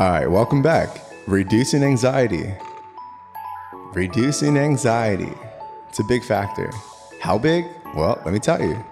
All 0.00 0.10
right, 0.10 0.30
welcome 0.30 0.62
back. 0.62 0.98
Reducing 1.26 1.82
anxiety. 1.82 2.54
Reducing 3.92 4.56
anxiety. 4.56 5.30
It's 5.90 5.98
a 5.98 6.04
big 6.04 6.24
factor. 6.24 6.70
How 7.20 7.36
big? 7.36 7.66
Well, 7.94 8.18
let 8.24 8.32
me 8.32 8.38
tell 8.40 8.62
you. 8.62 8.82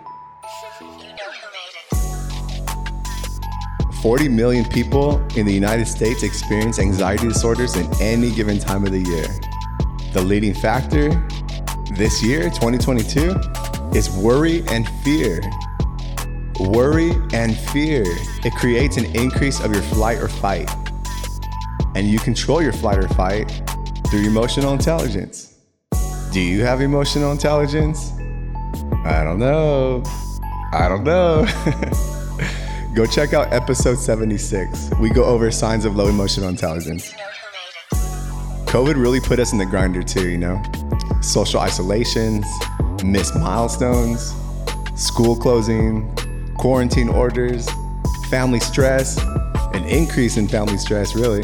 40 4.03 4.29
million 4.29 4.67
people 4.67 5.27
in 5.35 5.47
the 5.47 5.53
United 5.55 5.87
States 5.89 6.23
experience 6.23 6.79
anxiety 6.79 7.27
disorders 7.27 7.75
in 7.75 7.91
any 8.03 8.31
given 8.31 8.59
time 8.59 8.85
of 8.85 8.93
the 8.93 9.01
year. 9.01 9.29
The 10.13 10.21
leading 10.21 10.53
factor 10.53 11.27
this 11.93 12.23
year, 12.23 12.51
2022, 12.51 13.35
is 13.97 14.11
worry 14.11 14.63
and 14.69 14.87
fear. 15.03 15.41
Worry 16.61 17.13
and 17.33 17.57
fear. 17.57 18.05
It 18.45 18.53
creates 18.57 18.99
an 18.99 19.07
increase 19.17 19.61
of 19.61 19.73
your 19.73 19.83
flight 19.85 20.19
or 20.19 20.29
fight. 20.29 20.69
And 21.99 22.07
you 22.07 22.21
control 22.21 22.63
your 22.63 22.73
flight 22.73 22.97
or 22.99 23.09
fight 23.09 23.51
through 24.09 24.21
emotional 24.21 24.73
intelligence. 24.73 25.59
Do 26.31 26.41
you 26.41 26.63
have 26.63 26.81
emotional 26.81 27.33
intelligence? 27.33 28.13
I 29.05 29.25
don't 29.25 29.41
know. 29.41 30.05
I 30.73 30.87
don't 30.89 31.03
know. 31.03 31.45
go 32.95 33.05
check 33.05 33.33
out 33.33 33.53
episode 33.53 33.99
76. 33.99 34.91
We 35.01 35.11
go 35.11 35.25
over 35.25 35.51
signs 35.51 35.85
of 35.85 35.97
low 35.97 36.07
emotional 36.07 36.49
intelligence. 36.49 37.13
COVID 38.67 38.95
really 38.95 39.19
put 39.19 39.41
us 39.41 39.51
in 39.51 39.59
the 39.59 39.67
grinder 39.67 40.05
too, 40.05 40.29
you 40.29 40.39
know? 40.39 40.63
Social 41.21 41.59
isolations, 41.59 42.47
missed 43.03 43.35
milestones, 43.35 44.33
school 44.95 45.35
closing, 45.35 46.15
quarantine 46.59 47.09
orders, 47.09 47.69
family 48.31 48.61
stress, 48.61 49.21
an 49.75 49.85
increase 49.87 50.37
in 50.37 50.47
family 50.47 50.79
stress, 50.79 51.17
really, 51.17 51.43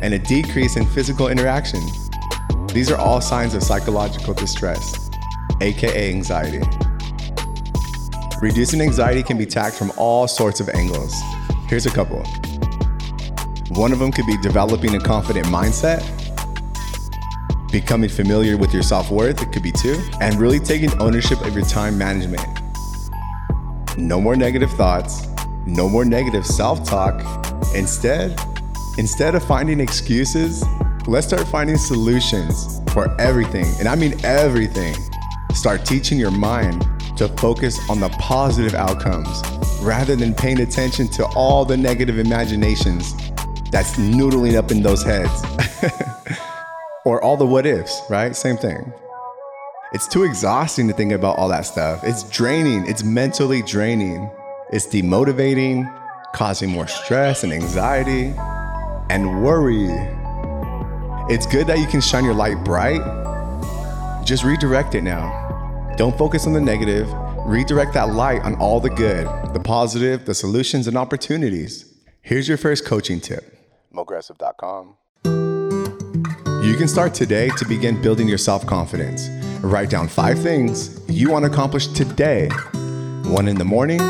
and 0.00 0.14
a 0.14 0.18
decrease 0.18 0.76
in 0.76 0.86
physical 0.86 1.28
interaction. 1.28 1.80
These 2.68 2.90
are 2.90 2.98
all 2.98 3.20
signs 3.20 3.54
of 3.54 3.62
psychological 3.62 4.34
distress, 4.34 5.10
aka 5.60 6.10
anxiety. 6.10 6.60
Reducing 8.40 8.80
anxiety 8.80 9.22
can 9.22 9.36
be 9.36 9.46
tackled 9.46 9.90
from 9.90 9.92
all 9.98 10.28
sorts 10.28 10.60
of 10.60 10.68
angles. 10.68 11.14
Here's 11.66 11.86
a 11.86 11.90
couple. 11.90 12.22
One 13.70 13.92
of 13.92 13.98
them 13.98 14.12
could 14.12 14.26
be 14.26 14.36
developing 14.38 14.94
a 14.94 15.00
confident 15.00 15.46
mindset, 15.46 16.02
becoming 17.70 18.08
familiar 18.08 18.56
with 18.56 18.72
your 18.72 18.82
self 18.82 19.10
worth, 19.10 19.42
it 19.42 19.52
could 19.52 19.62
be 19.62 19.72
two, 19.72 20.00
and 20.20 20.36
really 20.36 20.60
taking 20.60 20.90
ownership 21.00 21.40
of 21.42 21.54
your 21.54 21.64
time 21.64 21.98
management. 21.98 22.46
No 23.98 24.20
more 24.20 24.36
negative 24.36 24.70
thoughts, 24.70 25.26
no 25.66 25.88
more 25.88 26.04
negative 26.04 26.46
self 26.46 26.84
talk. 26.84 27.20
Instead, 27.74 28.40
instead 28.98 29.36
of 29.36 29.44
finding 29.44 29.78
excuses, 29.78 30.64
let's 31.06 31.28
start 31.28 31.46
finding 31.48 31.78
solutions 31.78 32.82
for 32.92 33.18
everything. 33.20 33.64
And 33.78 33.88
I 33.88 33.94
mean 33.94 34.14
everything. 34.24 34.94
Start 35.54 35.86
teaching 35.86 36.18
your 36.18 36.32
mind 36.32 36.84
to 37.16 37.28
focus 37.28 37.78
on 37.88 38.00
the 38.00 38.08
positive 38.18 38.74
outcomes 38.74 39.40
rather 39.80 40.16
than 40.16 40.34
paying 40.34 40.60
attention 40.60 41.08
to 41.08 41.24
all 41.36 41.64
the 41.64 41.76
negative 41.76 42.18
imaginations 42.18 43.14
that's 43.70 43.96
noodling 43.96 44.56
up 44.56 44.70
in 44.70 44.82
those 44.82 45.02
heads. 45.02 45.42
or 47.04 47.22
all 47.22 47.36
the 47.36 47.46
what 47.46 47.66
ifs, 47.66 48.02
right? 48.10 48.34
Same 48.34 48.56
thing. 48.56 48.92
It's 49.92 50.08
too 50.08 50.24
exhausting 50.24 50.88
to 50.88 50.92
think 50.92 51.12
about 51.12 51.38
all 51.38 51.48
that 51.48 51.62
stuff. 51.62 52.02
It's 52.02 52.24
draining, 52.24 52.86
it's 52.86 53.04
mentally 53.04 53.62
draining, 53.62 54.28
it's 54.70 54.86
demotivating, 54.86 55.90
causing 56.34 56.68
more 56.68 56.88
stress 56.88 57.44
and 57.44 57.52
anxiety 57.52 58.34
and 59.10 59.42
worry. 59.42 59.88
It's 61.32 61.46
good 61.46 61.66
that 61.66 61.78
you 61.78 61.86
can 61.86 62.00
shine 62.00 62.24
your 62.24 62.34
light 62.34 62.62
bright. 62.64 63.00
Just 64.24 64.44
redirect 64.44 64.94
it 64.94 65.02
now. 65.02 65.94
Don't 65.96 66.16
focus 66.16 66.46
on 66.46 66.52
the 66.52 66.60
negative. 66.60 67.12
Redirect 67.46 67.94
that 67.94 68.10
light 68.10 68.42
on 68.42 68.54
all 68.56 68.80
the 68.80 68.90
good, 68.90 69.26
the 69.54 69.60
positive, 69.60 70.26
the 70.26 70.34
solutions, 70.34 70.86
and 70.86 70.96
opportunities. 70.96 71.94
Here's 72.20 72.46
your 72.46 72.58
first 72.58 72.84
coaching 72.84 73.20
tip 73.20 73.58
Mogressive.com. 73.92 74.94
You 76.62 76.76
can 76.76 76.88
start 76.88 77.14
today 77.14 77.48
to 77.56 77.64
begin 77.64 78.02
building 78.02 78.28
your 78.28 78.38
self 78.38 78.66
confidence. 78.66 79.28
Write 79.62 79.90
down 79.90 80.08
five 80.08 80.38
things 80.38 81.00
you 81.08 81.30
want 81.30 81.44
to 81.44 81.50
accomplish 81.50 81.86
today 81.88 82.48
one 83.24 83.48
in 83.48 83.56
the 83.56 83.64
morning, 83.64 84.00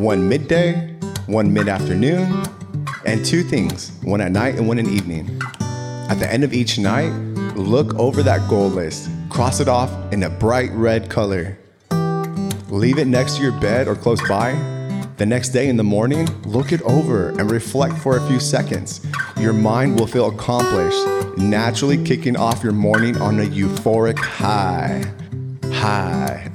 one 0.00 0.28
midday, 0.28 0.96
one 1.26 1.52
mid 1.52 1.68
afternoon, 1.68 2.44
and 3.04 3.24
two 3.24 3.42
things 3.42 3.92
one 4.10 4.20
at 4.20 4.32
night 4.32 4.56
and 4.56 4.66
one 4.66 4.78
in 4.78 4.86
the 4.86 4.92
evening. 4.92 5.40
At 6.10 6.14
the 6.14 6.30
end 6.30 6.42
of 6.42 6.52
each 6.52 6.78
night, 6.78 7.10
look 7.54 7.94
over 7.94 8.22
that 8.24 8.48
goal 8.50 8.68
list, 8.68 9.08
cross 9.28 9.60
it 9.60 9.68
off 9.68 9.90
in 10.12 10.24
a 10.24 10.30
bright 10.30 10.70
red 10.72 11.08
color. 11.08 11.56
Leave 12.68 12.98
it 12.98 13.06
next 13.06 13.36
to 13.36 13.42
your 13.42 13.58
bed 13.60 13.86
or 13.86 13.94
close 13.94 14.20
by. 14.28 14.52
The 15.16 15.26
next 15.26 15.50
day 15.50 15.68
in 15.68 15.76
the 15.76 15.84
morning, 15.84 16.26
look 16.42 16.72
it 16.72 16.82
over 16.82 17.28
and 17.28 17.50
reflect 17.50 17.96
for 17.98 18.16
a 18.16 18.26
few 18.26 18.40
seconds. 18.40 19.06
Your 19.38 19.52
mind 19.52 19.98
will 19.98 20.06
feel 20.06 20.28
accomplished, 20.28 21.38
naturally 21.38 22.02
kicking 22.02 22.36
off 22.36 22.64
your 22.64 22.72
morning 22.72 23.16
on 23.20 23.38
a 23.38 23.44
euphoric 23.44 24.18
high. 24.18 25.04
High. 25.72 26.50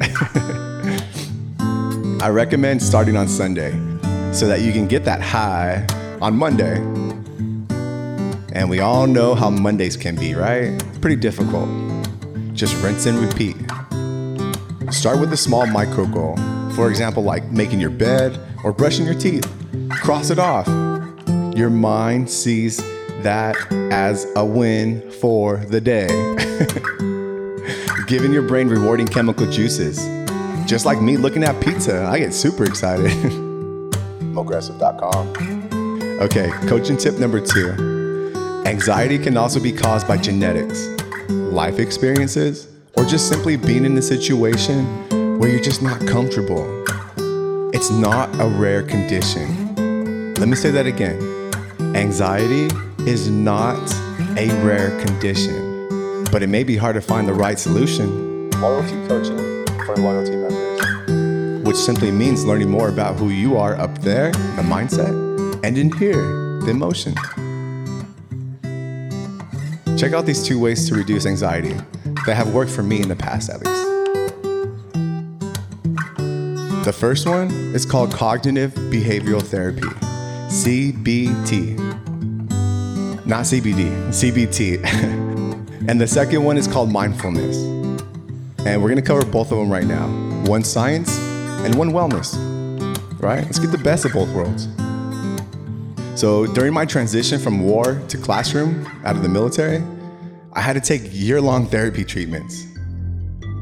I 2.21 2.29
recommend 2.29 2.81
starting 2.81 3.15
on 3.15 3.27
Sunday 3.27 3.71
so 4.33 4.47
that 4.47 4.61
you 4.61 4.73
can 4.73 4.87
get 4.87 5.05
that 5.05 5.21
high 5.21 5.85
on 6.21 6.35
Monday. 6.35 7.04
And 8.55 8.69
we 8.69 8.79
all 8.79 9.05
know 9.05 9.35
how 9.35 9.49
Mondays 9.49 9.97
can 9.97 10.15
be, 10.15 10.33
right? 10.33 10.81
Pretty 11.01 11.17
difficult. 11.17 11.67
Just 12.53 12.81
rinse 12.81 13.05
and 13.05 13.19
repeat. 13.19 13.57
Start 14.93 15.19
with 15.19 15.33
a 15.33 15.37
small 15.37 15.67
micro 15.67 16.05
goal. 16.05 16.37
For 16.71 16.89
example, 16.89 17.21
like 17.21 17.51
making 17.51 17.81
your 17.81 17.89
bed 17.89 18.39
or 18.63 18.71
brushing 18.71 19.05
your 19.05 19.13
teeth. 19.13 19.45
Cross 19.89 20.29
it 20.29 20.39
off. 20.39 20.67
Your 21.53 21.69
mind 21.69 22.29
sees 22.29 22.77
that 23.23 23.57
as 23.91 24.25
a 24.37 24.45
win 24.45 25.11
for 25.11 25.57
the 25.57 25.81
day. 25.81 26.07
Giving 28.07 28.31
your 28.31 28.43
brain 28.43 28.69
rewarding 28.69 29.05
chemical 29.05 29.51
juices. 29.51 29.97
Just 30.65 30.85
like 30.85 31.01
me 31.01 31.17
looking 31.17 31.43
at 31.43 31.61
pizza, 31.61 32.05
I 32.05 32.19
get 32.19 32.33
super 32.33 32.63
excited. 32.63 33.11
Mogressive.com. 34.21 36.21
Okay, 36.21 36.49
coaching 36.67 36.95
tip 36.95 37.19
number 37.19 37.45
two 37.45 37.94
anxiety 38.65 39.19
can 39.19 39.37
also 39.37 39.59
be 39.59 39.71
caused 39.71 40.07
by 40.07 40.17
genetics, 40.17 40.87
life 41.29 41.77
experiences, 41.77 42.67
or 42.97 43.05
just 43.05 43.29
simply 43.29 43.55
being 43.55 43.85
in 43.85 43.95
a 43.97 44.01
situation 44.01 44.85
where 45.37 45.49
you're 45.49 45.61
just 45.61 45.83
not 45.83 45.99
comfortable. 46.07 46.83
It's 47.73 47.91
not 47.91 48.33
a 48.39 48.47
rare 48.47 48.81
condition. 48.81 50.33
Let 50.35 50.47
me 50.47 50.55
say 50.55 50.71
that 50.71 50.87
again. 50.87 51.21
Anxiety 51.95 52.67
is 53.05 53.29
not 53.29 53.77
a 54.37 54.47
rare 54.65 54.99
condition, 55.05 56.23
but 56.31 56.41
it 56.41 56.47
may 56.47 56.63
be 56.63 56.75
hard 56.75 56.95
to 56.95 57.01
find 57.01 57.27
the 57.27 57.33
right 57.33 57.59
solution. 57.59 58.49
Loyalty 58.51 59.07
coaching 59.07 59.65
for 59.85 59.95
loyalty 59.97 60.35
members, 60.35 61.63
which 61.67 61.77
simply 61.77 62.09
means 62.09 62.45
learning 62.45 62.71
more 62.71 62.89
about 62.89 63.19
who 63.19 63.29
you 63.29 63.57
are 63.57 63.75
up 63.75 63.99
there, 63.99 64.31
the 64.31 64.63
mindset, 64.63 65.13
and 65.63 65.77
in 65.77 65.91
here, 65.97 66.59
the 66.61 66.69
emotion. 66.71 67.13
Check 69.97 70.11
out 70.11 70.25
these 70.25 70.43
two 70.43 70.59
ways 70.59 70.87
to 70.89 70.95
reduce 70.95 71.25
anxiety 71.25 71.73
that 72.25 72.35
have 72.35 72.53
worked 72.53 72.71
for 72.71 72.83
me 72.83 73.01
in 73.01 73.07
the 73.07 73.15
past, 73.15 73.49
at 73.49 73.65
least. 73.65 73.85
The 76.83 76.93
first 76.93 77.27
one 77.27 77.49
is 77.73 77.85
called 77.85 78.11
Cognitive 78.11 78.73
Behavioral 78.73 79.41
Therapy, 79.41 79.87
CBT. 80.51 81.77
Not 83.25 83.45
CBD, 83.45 83.89
CBT. 84.09 84.83
and 85.87 85.99
the 85.99 86.07
second 86.07 86.43
one 86.43 86.57
is 86.57 86.67
called 86.67 86.91
Mindfulness. 86.91 87.57
And 88.65 88.83
we're 88.83 88.89
gonna 88.89 89.01
cover 89.01 89.25
both 89.25 89.51
of 89.51 89.57
them 89.57 89.71
right 89.71 89.85
now 89.85 90.07
one 90.45 90.63
science 90.63 91.17
and 91.63 91.73
one 91.75 91.91
wellness, 91.91 92.35
right? 93.21 93.43
Let's 93.43 93.59
get 93.59 93.71
the 93.71 93.77
best 93.77 94.05
of 94.05 94.13
both 94.13 94.29
worlds. 94.35 94.67
So 96.15 96.45
during 96.45 96.73
my 96.73 96.85
transition 96.85 97.39
from 97.39 97.59
war 97.59 98.01
to 98.07 98.17
classroom 98.17 98.85
out 99.03 99.17
of 99.17 99.21
the 99.21 99.27
military, 99.27 99.83
I 100.53 100.61
had 100.61 100.73
to 100.73 100.79
take 100.79 101.01
year 101.11 101.41
long 101.41 101.67
therapy 101.67 102.05
treatments. 102.05 102.65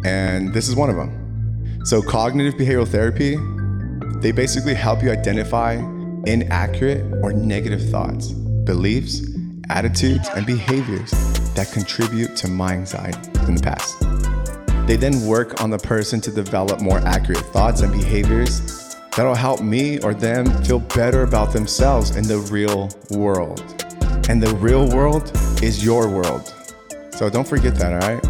And 0.06 0.54
this 0.54 0.70
is 0.70 0.76
one 0.76 0.92
of 0.92 0.96
them. 0.96 1.82
So, 1.84 2.02
cognitive 2.02 2.54
behavioral 2.54 2.88
therapy, 2.88 3.38
they 4.20 4.32
basically 4.32 4.76
help 4.76 5.02
you 5.02 5.12
identify 5.12 5.74
inaccurate 6.26 7.04
or 7.24 7.34
negative 7.34 7.90
thoughts, 7.90 8.30
beliefs, 8.30 9.26
attitudes, 9.70 10.30
and 10.36 10.46
behaviors 10.46 11.10
that 11.56 11.72
contribute 11.74 12.36
to 12.38 12.48
my 12.48 12.74
anxiety 12.74 13.32
in 13.48 13.56
the 13.56 13.62
past. 13.64 14.00
They 14.88 14.96
then 14.96 15.26
work 15.26 15.62
on 15.62 15.72
the 15.72 15.80
person 15.80 16.22
to 16.22 16.32
develop 16.32 16.82
more 16.82 17.00
accurate 17.00 17.46
thoughts 17.48 17.82
and 17.82 17.92
behaviors 17.92 18.83
that'll 19.16 19.36
help 19.36 19.62
me 19.62 20.00
or 20.00 20.14
them 20.14 20.46
feel 20.64 20.80
better 20.80 21.24
about 21.24 21.54
themselves 21.54 22.16
in 22.16 22.28
the 22.28 22.38
real 22.52 22.90
world. 23.12 23.62
And 24.30 24.42
the 24.42 24.56
real 24.56 24.90
world 24.90 25.32
is 25.62 25.84
your 25.84 26.10
world. 26.10 26.54
So 27.12 27.30
don't 27.30 27.48
forget 27.48 27.76
that, 27.76 27.94
all 27.94 28.00
right? 28.10 28.24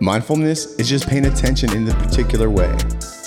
Mindfulness 0.00 0.78
is 0.78 0.88
just 0.88 1.08
paying 1.08 1.26
attention 1.26 1.72
in 1.74 1.88
a 1.88 1.94
particular 1.94 2.50
way, 2.50 2.76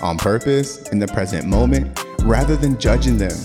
on 0.01 0.17
purpose, 0.17 0.87
in 0.89 0.99
the 0.99 1.07
present 1.07 1.47
moment, 1.47 1.99
rather 2.23 2.55
than 2.55 2.77
judging 2.77 3.17
them. 3.17 3.35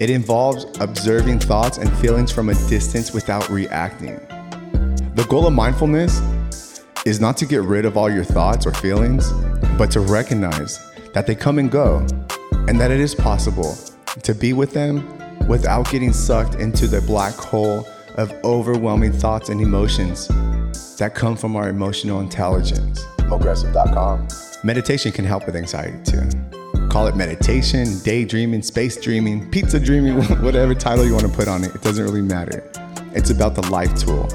It 0.00 0.10
involves 0.10 0.64
observing 0.80 1.40
thoughts 1.40 1.78
and 1.78 1.92
feelings 1.98 2.32
from 2.32 2.48
a 2.48 2.54
distance 2.68 3.12
without 3.12 3.50
reacting. 3.50 4.16
The 5.14 5.26
goal 5.28 5.46
of 5.46 5.52
mindfulness 5.52 6.22
is 7.04 7.20
not 7.20 7.36
to 7.38 7.46
get 7.46 7.62
rid 7.62 7.84
of 7.84 7.96
all 7.96 8.08
your 8.08 8.24
thoughts 8.24 8.64
or 8.64 8.72
feelings, 8.72 9.32
but 9.76 9.90
to 9.90 10.00
recognize 10.00 10.78
that 11.14 11.26
they 11.26 11.34
come 11.34 11.58
and 11.58 11.70
go, 11.70 11.98
and 12.68 12.80
that 12.80 12.90
it 12.90 13.00
is 13.00 13.14
possible 13.14 13.76
to 14.22 14.34
be 14.34 14.52
with 14.52 14.72
them 14.72 15.06
without 15.48 15.90
getting 15.90 16.12
sucked 16.12 16.56
into 16.56 16.86
the 16.86 17.00
black 17.02 17.34
hole 17.34 17.86
of 18.16 18.32
overwhelming 18.44 19.12
thoughts 19.12 19.48
and 19.48 19.60
emotions 19.60 20.28
that 20.98 21.14
come 21.14 21.36
from 21.36 21.56
our 21.56 21.68
emotional 21.68 22.20
intelligence. 22.20 23.04
Mogressive.com. 23.28 24.26
Meditation 24.64 25.12
can 25.12 25.24
help 25.24 25.46
with 25.46 25.54
anxiety 25.54 25.98
too. 26.04 26.28
Call 26.88 27.06
it 27.06 27.16
meditation, 27.16 27.98
daydreaming, 28.00 28.62
space 28.62 29.00
dreaming, 29.00 29.48
pizza 29.50 29.78
dreaming, 29.78 30.20
whatever 30.42 30.74
title 30.74 31.04
you 31.04 31.12
want 31.12 31.26
to 31.26 31.32
put 31.32 31.46
on 31.46 31.62
it. 31.62 31.74
It 31.74 31.82
doesn't 31.82 32.04
really 32.04 32.22
matter. 32.22 32.68
It's 33.14 33.30
about 33.30 33.54
the 33.54 33.68
life 33.70 33.94
tool. 33.94 34.26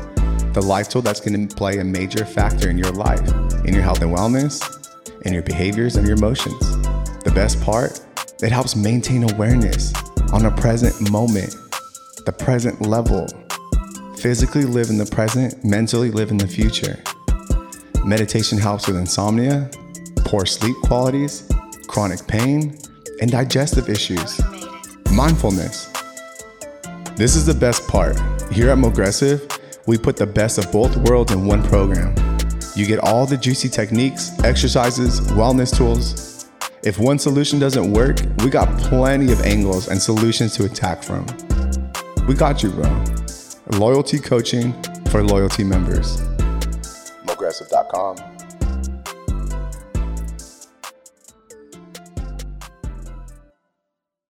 The 0.53 0.61
life 0.61 0.87
tool 0.87 1.01
that's 1.01 1.19
going 1.19 1.47
to 1.47 1.55
play 1.55 1.79
a 1.79 1.83
major 1.83 2.25
factor 2.25 2.69
in 2.69 2.77
your 2.77 2.91
life, 2.91 3.27
in 3.65 3.73
your 3.73 3.81
health 3.83 4.01
and 4.01 4.15
wellness, 4.15 4.82
in 5.25 5.33
your 5.33 5.43
behaviors 5.43 5.95
and 5.95 6.07
your 6.07 6.17
emotions. 6.17 6.59
The 7.23 7.31
best 7.33 7.61
part, 7.61 8.01
it 8.41 8.51
helps 8.51 8.75
maintain 8.75 9.29
awareness 9.31 9.93
on 10.31 10.45
a 10.45 10.51
present 10.51 11.11
moment, 11.11 11.55
the 12.25 12.31
present 12.31 12.81
level. 12.81 13.27
Physically 14.17 14.65
live 14.65 14.89
in 14.89 14.97
the 14.97 15.05
present, 15.05 15.63
mentally 15.63 16.11
live 16.11 16.31
in 16.31 16.37
the 16.37 16.47
future. 16.47 17.01
Meditation 18.05 18.57
helps 18.57 18.87
with 18.87 18.97
insomnia, 18.97 19.69
poor 20.19 20.45
sleep 20.45 20.75
qualities, 20.83 21.49
chronic 21.87 22.25
pain, 22.27 22.77
and 23.21 23.31
digestive 23.31 23.89
issues. 23.89 24.41
Mindfulness. 25.11 25.91
This 27.15 27.35
is 27.35 27.45
the 27.45 27.53
best 27.53 27.87
part. 27.87 28.19
Here 28.51 28.69
at 28.69 28.77
Mogressive, 28.77 29.47
we 29.85 29.97
put 29.97 30.17
the 30.17 30.25
best 30.25 30.57
of 30.57 30.71
both 30.71 30.95
worlds 30.97 31.31
in 31.31 31.45
one 31.45 31.63
program. 31.63 32.32
You 32.75 32.87
get 32.87 32.99
all 32.99 33.27
the 33.27 33.37
juicy 33.37 33.69
techniques, 33.69 34.31
exercises, 34.43 35.21
wellness 35.31 35.75
tools. 35.75 36.49
If 36.83 36.97
one 36.97 37.19
solution 37.19 37.59
doesn't 37.59 37.93
work, 37.93 38.17
we 38.39 38.49
got 38.49 38.67
plenty 38.79 39.31
of 39.31 39.41
angles 39.41 39.89
and 39.89 40.01
solutions 40.01 40.55
to 40.55 40.65
attack 40.65 41.03
from. 41.03 41.25
We 42.27 42.33
got 42.33 42.63
you, 42.63 42.71
bro. 42.71 43.03
Loyalty 43.73 44.17
coaching 44.17 44.73
for 45.09 45.23
loyalty 45.23 45.63
members. 45.63 46.21
Mogressive.com. 47.25 48.42